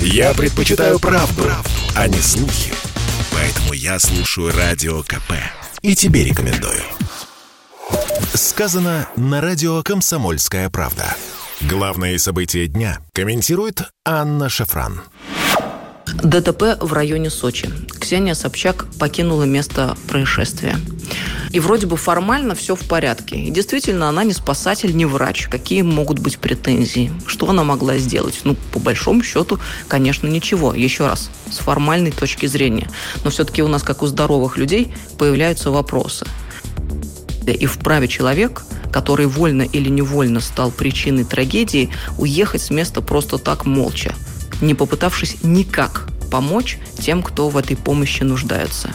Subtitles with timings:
[0.00, 2.72] Я предпочитаю правду, правду, а не слухи.
[3.32, 5.32] Поэтому я слушаю Радио КП.
[5.82, 6.82] И тебе рекомендую.
[8.34, 11.16] Сказано на радио «Комсомольская правда».
[11.60, 15.00] Главные события дня комментирует Анна Шафран.
[16.22, 17.70] ДТП в районе Сочи.
[18.00, 20.76] Ксения Собчак покинула место происшествия.
[21.56, 23.36] И вроде бы формально все в порядке.
[23.36, 25.48] И действительно, она не спасатель, не врач.
[25.48, 27.10] Какие могут быть претензии?
[27.26, 28.40] Что она могла сделать?
[28.44, 29.58] Ну, по большому счету,
[29.88, 30.74] конечно, ничего.
[30.74, 32.90] Еще раз, с формальной точки зрения.
[33.24, 36.26] Но все-таки у нас, как у здоровых людей, появляются вопросы.
[37.46, 38.62] И вправе человек,
[38.92, 44.14] который вольно или невольно стал причиной трагедии, уехать с места просто так молча,
[44.60, 48.90] не попытавшись никак помочь тем, кто в этой помощи нуждается.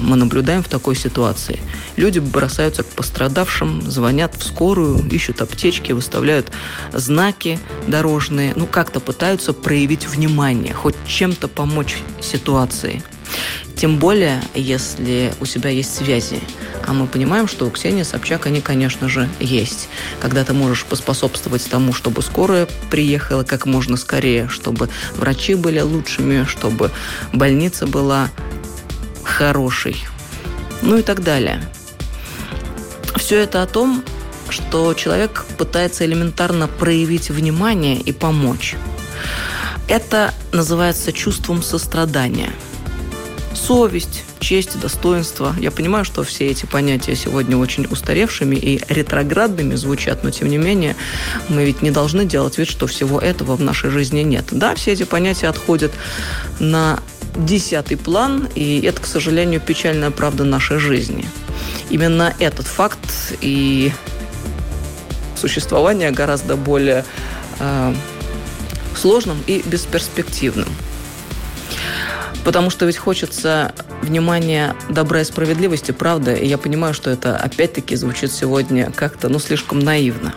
[0.00, 1.60] Мы наблюдаем в такой ситуации.
[1.96, 6.50] Люди бросаются к пострадавшим, звонят в скорую, ищут аптечки, выставляют
[6.92, 13.02] знаки дорожные, ну как-то пытаются проявить внимание, хоть чем-то помочь ситуации.
[13.76, 16.40] Тем более, если у себя есть связи.
[16.86, 19.88] А мы понимаем, что у Ксении Собчак они, конечно же, есть.
[20.20, 26.44] Когда ты можешь поспособствовать тому, чтобы скорая приехала как можно скорее, чтобы врачи были лучшими,
[26.44, 26.90] чтобы
[27.32, 28.30] больница была
[29.24, 29.96] хорошей,
[30.82, 31.62] ну и так далее.
[33.16, 34.02] Все это о том,
[34.48, 38.76] что человек пытается элементарно проявить внимание и помочь.
[39.88, 42.50] Это называется чувством сострадания–
[43.54, 45.54] совесть, честь, достоинство.
[45.58, 50.58] Я понимаю, что все эти понятия сегодня очень устаревшими и ретроградными звучат, но тем не
[50.58, 50.96] менее
[51.48, 54.46] мы ведь не должны делать вид, что всего этого в нашей жизни нет.
[54.50, 55.92] Да, все эти понятия отходят
[56.58, 57.00] на
[57.36, 61.24] десятый план, и это, к сожалению, печальная правда нашей жизни.
[61.90, 63.92] Именно этот факт и
[65.36, 67.04] существование гораздо более
[67.58, 67.94] э,
[68.94, 70.68] сложным и бесперспективным.
[72.44, 77.94] Потому что ведь хочется внимания добра и справедливости, правда, и я понимаю, что это опять-таки
[77.94, 80.34] звучит сегодня как-то, ну, слишком наивно.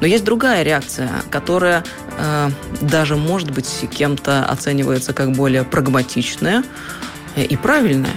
[0.00, 1.84] Но есть другая реакция, которая
[2.16, 6.62] э, даже, может быть, кем-то оценивается как более прагматичная
[7.36, 8.16] и правильная.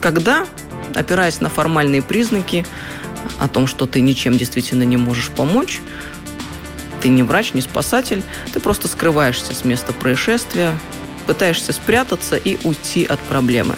[0.00, 0.46] Когда,
[0.94, 2.66] опираясь на формальные признаки
[3.38, 5.80] о том, что ты ничем действительно не можешь помочь,
[7.00, 10.72] ты не врач, не спасатель, ты просто скрываешься с места происшествия,
[11.28, 13.76] пытаешься спрятаться и уйти от проблемы.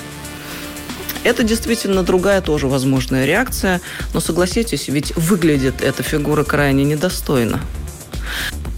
[1.24, 3.80] Это действительно другая тоже возможная реакция,
[4.14, 7.60] но согласитесь, ведь выглядит эта фигура крайне недостойно.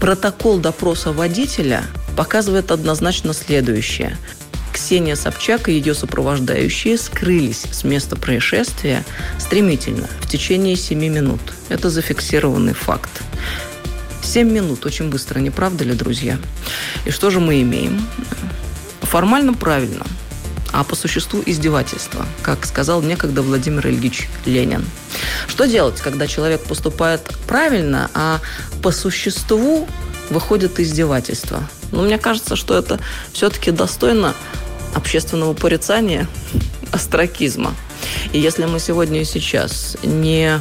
[0.01, 1.83] Протокол допроса водителя
[2.17, 4.17] показывает однозначно следующее.
[4.73, 9.05] Ксения Собчак и ее сопровождающие скрылись с места происшествия
[9.39, 11.41] стремительно, в течение 7 минут.
[11.69, 13.21] Это зафиксированный факт.
[14.23, 16.39] 7 минут, очень быстро, не правда ли, друзья?
[17.05, 18.03] И что же мы имеем?
[19.13, 20.07] Формально правильно,
[20.71, 24.83] а по существу издевательство, как сказал некогда Владимир Ильич Ленин.
[25.47, 28.39] Что делать, когда человек поступает правильно, а
[28.81, 29.87] по существу
[30.31, 31.61] выходит издевательство?
[31.91, 32.99] Ну, мне кажется, что это
[33.33, 34.33] все-таки достойно
[34.95, 36.27] общественного порицания,
[36.91, 37.75] астракизма.
[38.31, 40.59] И если мы сегодня и сейчас не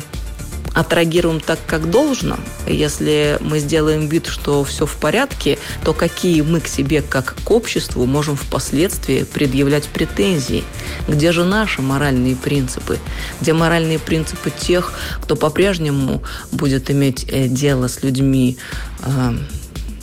[0.75, 6.60] отреагируем так, как должно, если мы сделаем вид, что все в порядке, то какие мы
[6.60, 10.65] к себе, как к обществу, можем впоследствии предъявлять претензии?
[11.09, 12.99] Где же наши моральные принципы?
[13.41, 18.56] Где моральные принципы тех, кто по-прежнему будет иметь э, дело с людьми,
[19.03, 19.32] э,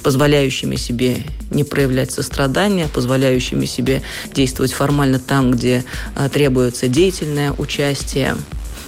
[0.04, 4.02] позволяющими себе не проявлять сострадания, позволяющими себе
[4.34, 5.84] действовать формально там, где
[6.16, 8.36] э, требуется деятельное участие.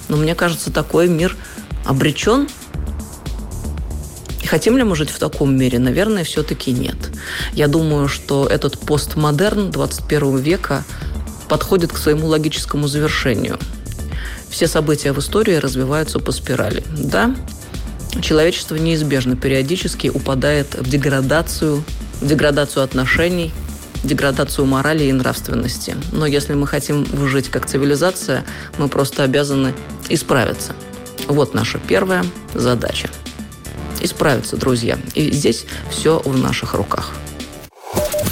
[0.09, 1.35] Но мне кажется, такой мир
[1.85, 2.47] обречен?
[4.51, 5.79] Хотим ли мы жить в таком мире?
[5.79, 6.97] Наверное, все-таки нет.
[7.53, 10.83] Я думаю, что этот постмодерн 21 века
[11.47, 13.57] подходит к своему логическому завершению.
[14.49, 16.83] Все события в истории развиваются по спирали.
[16.97, 17.33] Да,
[18.21, 21.81] человечество неизбежно периодически упадает в деградацию,
[22.19, 23.53] в деградацию отношений,
[24.03, 25.95] деградацию морали и нравственности.
[26.11, 28.43] Но если мы хотим выжить как цивилизация,
[28.77, 29.73] мы просто обязаны
[30.09, 30.73] исправиться–
[31.31, 33.09] вот наша первая задача.
[33.99, 34.97] Исправиться, друзья.
[35.13, 37.11] И здесь все в наших руках.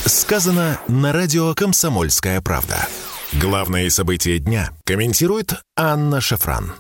[0.06, 2.88] Сказано на радио «Комсомольская правда».
[3.34, 6.74] Главные события дня комментирует Анна Шафран.